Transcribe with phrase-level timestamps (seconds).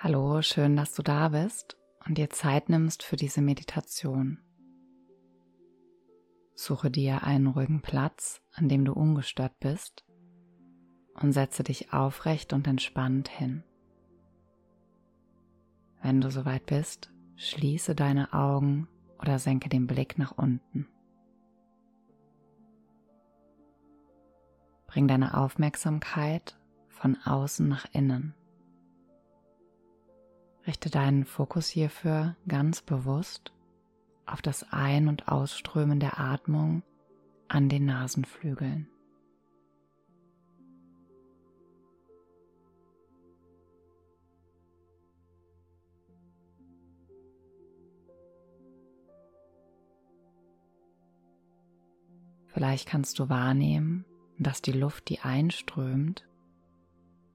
[0.00, 4.38] Hallo, schön, dass du da bist und dir Zeit nimmst für diese Meditation.
[6.54, 10.04] Suche dir einen ruhigen Platz, an dem du ungestört bist
[11.14, 13.64] und setze dich aufrecht und entspannt hin.
[16.00, 18.86] Wenn du soweit bist, schließe deine Augen
[19.18, 20.86] oder senke den Blick nach unten.
[24.86, 28.37] Bring deine Aufmerksamkeit von außen nach innen.
[30.68, 33.54] Richte deinen Fokus hierfür ganz bewusst
[34.26, 36.82] auf das Ein- und Ausströmen der Atmung
[37.48, 38.86] an den Nasenflügeln.
[52.48, 54.04] Vielleicht kannst du wahrnehmen,
[54.38, 56.28] dass die Luft, die einströmt,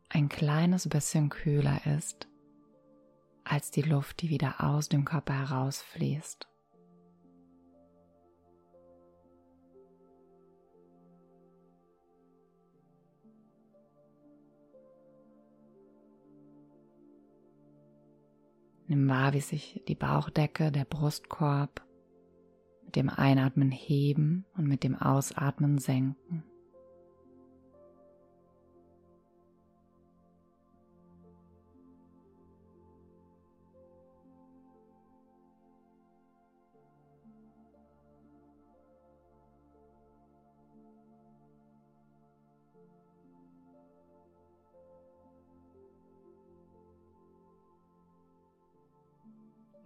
[0.09, 2.27] ein kleines bisschen kühler ist
[3.43, 6.47] als die Luft, die wieder aus dem Körper herausfließt.
[18.87, 21.81] Nimm wahr, wie sich die Bauchdecke, der Brustkorb
[22.83, 26.43] mit dem Einatmen heben und mit dem Ausatmen senken.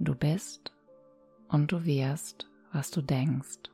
[0.07, 0.71] Du bist
[1.49, 3.69] und du wirst, was du denkst.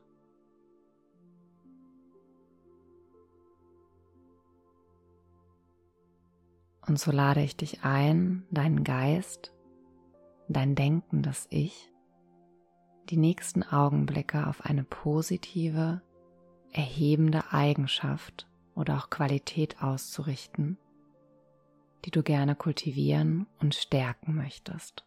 [6.87, 9.53] Und so lade ich dich ein, deinen Geist,
[10.47, 11.91] dein denkendes Ich,
[13.11, 16.01] die nächsten Augenblicke auf eine positive,
[16.71, 20.79] erhebende Eigenschaft oder auch Qualität auszurichten,
[22.05, 25.05] die du gerne kultivieren und stärken möchtest.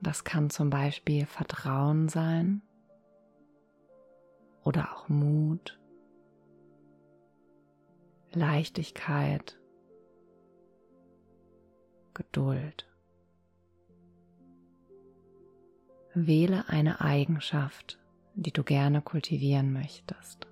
[0.00, 2.62] Das kann zum Beispiel Vertrauen sein
[4.62, 5.78] oder auch Mut,
[8.32, 9.58] Leichtigkeit,
[12.14, 12.86] Geduld.
[16.14, 17.98] Wähle eine Eigenschaft,
[18.34, 20.46] die du gerne kultivieren möchtest.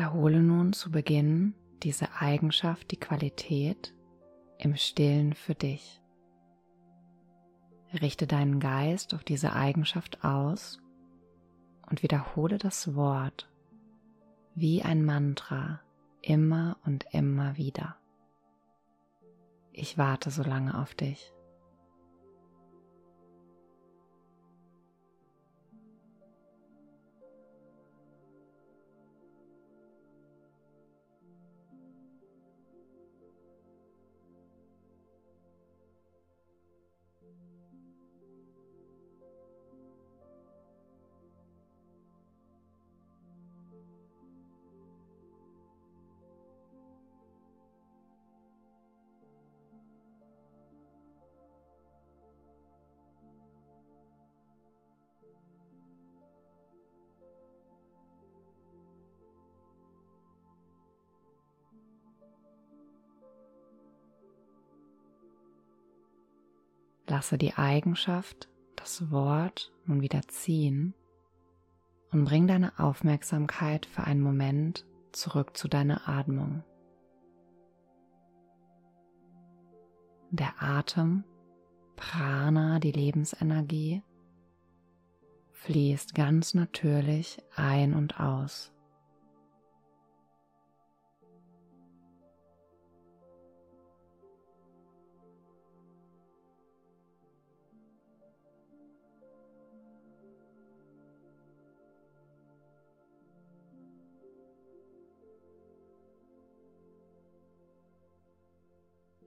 [0.00, 1.52] Wiederhole nun zu Beginn
[1.82, 3.94] diese Eigenschaft, die Qualität
[4.56, 6.00] im Stillen für dich.
[8.00, 10.80] Richte deinen Geist auf diese Eigenschaft aus
[11.90, 13.50] und wiederhole das Wort
[14.54, 15.82] wie ein Mantra
[16.22, 17.96] immer und immer wieder.
[19.70, 21.30] Ich warte so lange auf dich.
[67.10, 70.94] Lasse die Eigenschaft, das Wort nun wieder ziehen
[72.12, 76.62] und bring deine Aufmerksamkeit für einen Moment zurück zu deiner Atmung.
[80.30, 81.24] Der Atem,
[81.96, 84.04] Prana, die Lebensenergie,
[85.50, 88.72] fließt ganz natürlich ein und aus.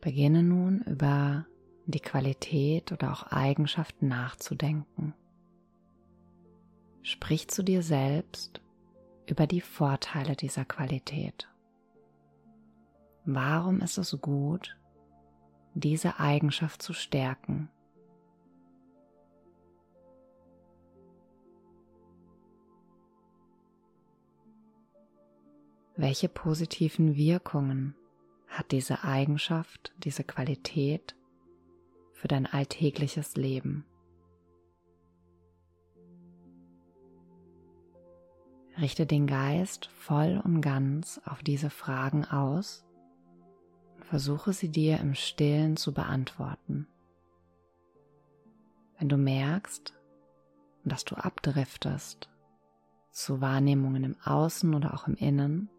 [0.03, 1.45] Beginne nun über
[1.85, 5.13] die Qualität oder auch Eigenschaft nachzudenken.
[7.03, 8.59] Sprich zu dir selbst
[9.27, 11.47] über die Vorteile dieser Qualität.
[13.23, 14.75] Warum ist es gut,
[15.73, 17.69] diese Eigenschaft zu stärken?
[25.95, 27.95] Welche positiven Wirkungen
[28.53, 31.15] hat diese Eigenschaft, diese Qualität
[32.13, 33.83] für dein alltägliches Leben?
[38.79, 42.85] Richte den Geist voll und ganz auf diese Fragen aus
[43.95, 46.87] und versuche sie dir im stillen zu beantworten.
[48.99, 49.93] Wenn du merkst,
[50.85, 52.29] dass du abdriftest
[53.11, 55.69] zu Wahrnehmungen im Außen oder auch im Innen,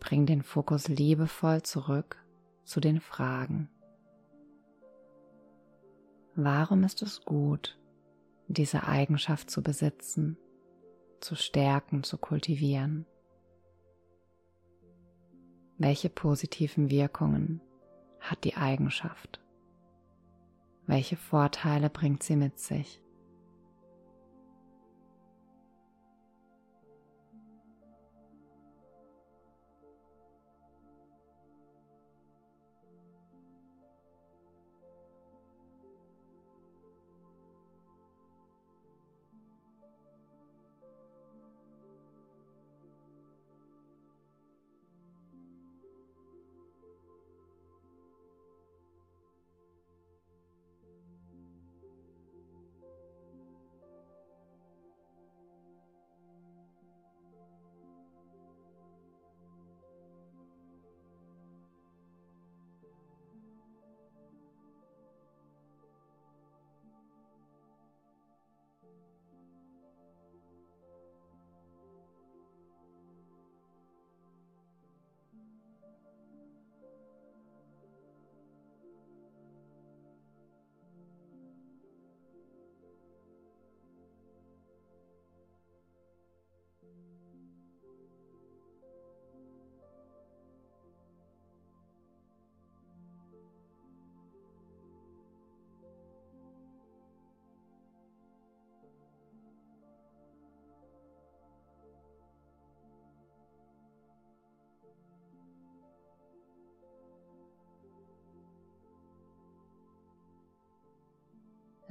[0.00, 2.16] bring den Fokus liebevoll zurück
[2.64, 3.68] zu den Fragen.
[6.34, 7.78] Warum ist es gut,
[8.48, 10.36] diese Eigenschaft zu besitzen?
[11.20, 13.06] zu stärken, zu kultivieren?
[15.78, 17.60] Welche positiven Wirkungen
[18.18, 19.40] hat die Eigenschaft?
[20.86, 23.00] Welche Vorteile bringt sie mit sich?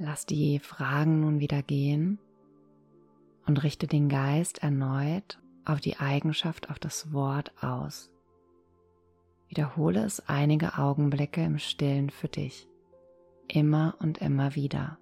[0.02, 2.18] Lass die Fragen nun wieder gehen
[3.46, 8.10] und richte den Geist erneut auf die Eigenschaft, auf das Wort aus.
[9.48, 12.66] Wiederhole es einige Augenblicke im Stillen für dich,
[13.46, 14.96] immer und immer wieder.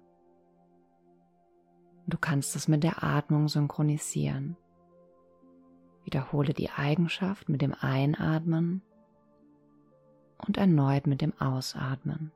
[2.05, 4.57] Du kannst es mit der Atmung synchronisieren.
[6.03, 8.81] Wiederhole die Eigenschaft mit dem Einatmen
[10.45, 12.33] und erneut mit dem Ausatmen.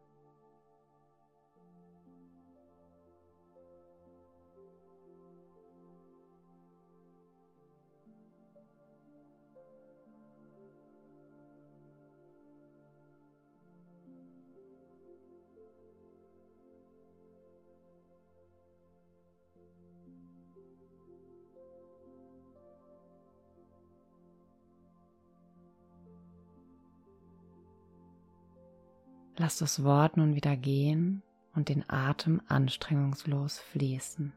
[29.44, 31.22] Lass das Wort nun wieder gehen
[31.54, 34.32] und den Atem anstrengungslos fließen.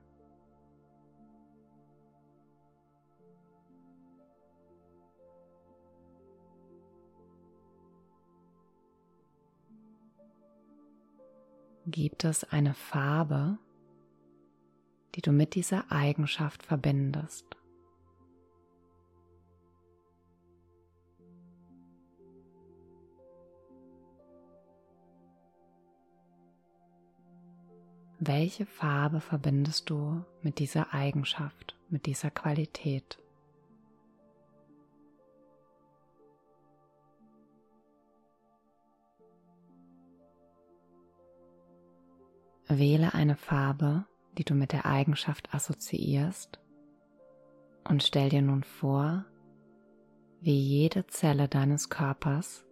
[11.86, 13.58] Gibt es eine Farbe,
[15.14, 17.56] die du mit dieser Eigenschaft verbindest?
[28.18, 33.18] Welche Farbe verbindest du mit dieser Eigenschaft, mit dieser Qualität?
[42.68, 44.06] Wähle eine Farbe,
[44.38, 46.58] die du mit der Eigenschaft assoziierst
[47.84, 49.26] und stell dir nun vor,
[50.40, 52.64] wie jede Zelle deines Körpers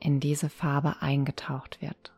[0.00, 2.12] in diese Farbe eingetaucht wird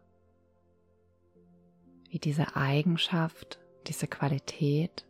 [2.13, 5.07] wie diese Eigenschaft, diese Qualität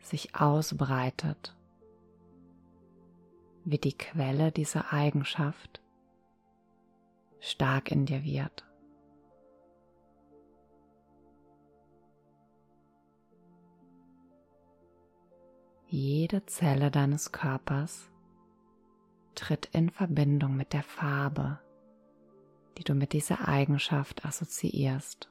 [0.00, 1.54] sich ausbreitet,
[3.66, 5.82] wie die Quelle dieser Eigenschaft
[7.40, 8.64] stark in dir wird.
[15.88, 18.10] Jede Zelle deines Körpers
[19.34, 21.60] tritt in Verbindung mit der Farbe,
[22.78, 25.28] die du mit dieser Eigenschaft assoziierst.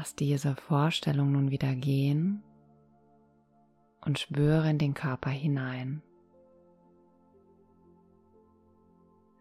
[0.00, 2.42] Lass diese Vorstellung nun wieder gehen
[4.00, 6.00] und spüre in den Körper hinein.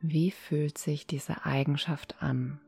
[0.02, 2.60] Wie fühlt sich diese Eigenschaft an?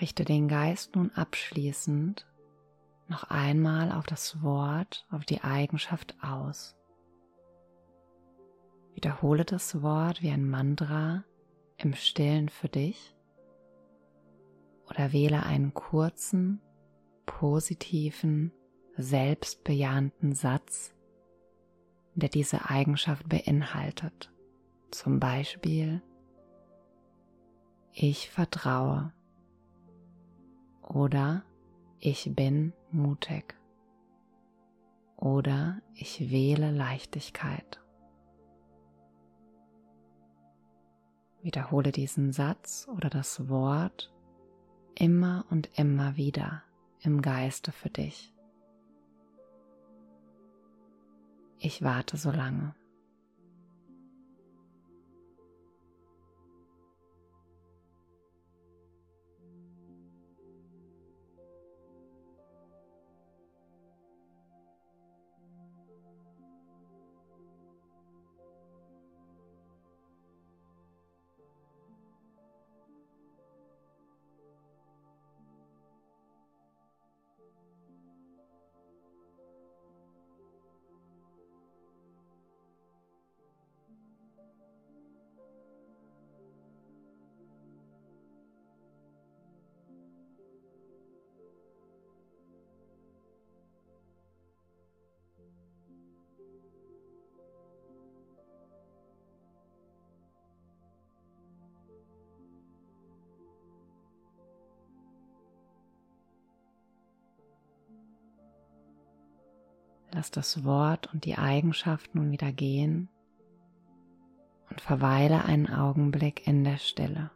[0.00, 2.26] Richte den Geist nun abschließend
[3.08, 6.76] noch einmal auf das Wort, auf die Eigenschaft aus.
[8.94, 11.24] Wiederhole das Wort wie ein Mantra
[11.76, 13.14] im stillen für dich
[14.88, 16.60] oder wähle einen kurzen,
[17.26, 18.52] positiven,
[18.96, 20.94] selbstbejahenden Satz,
[22.14, 24.32] der diese Eigenschaft beinhaltet.
[24.90, 26.00] Zum Beispiel,
[27.92, 29.12] ich vertraue
[30.88, 31.44] oder
[32.00, 33.54] ich bin mutig
[35.16, 37.80] oder ich wähle Leichtigkeit.
[41.42, 44.12] Wiederhole diesen Satz oder das Wort
[44.94, 46.62] immer und immer wieder
[47.00, 48.32] im Geiste für dich.
[51.58, 52.74] Ich warte so lange.
[110.14, 113.08] Lass das Wort und die Eigenschaft nun wieder gehen
[114.70, 117.32] und verweile einen Augenblick in der Stille.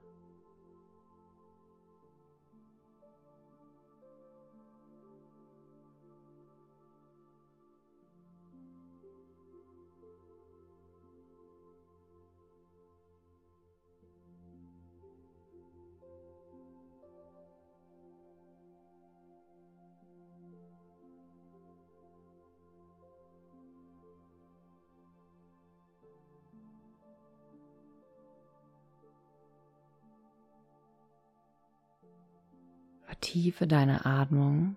[33.18, 34.76] Vertiefe deine Atmung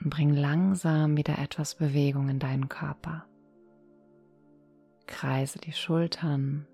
[0.00, 3.26] und bring langsam wieder etwas Bewegung in deinen Körper.
[5.08, 6.68] Kreise die Schultern.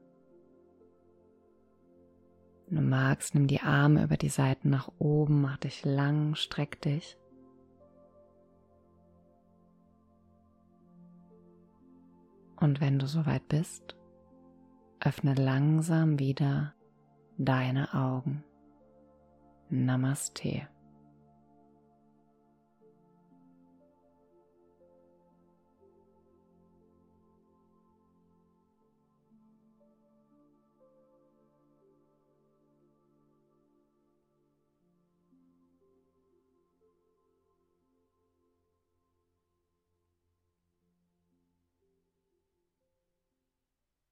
[2.66, 6.82] Wenn du magst, nimm die Arme über die Seiten nach oben, mach dich lang, streck
[6.82, 7.16] dich.
[12.56, 13.96] Und wenn du soweit bist,
[15.00, 16.75] öffne langsam wieder
[17.38, 18.44] deine Augen.
[19.68, 20.68] Namaste.